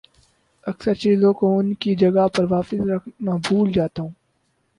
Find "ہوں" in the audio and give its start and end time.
4.03-4.09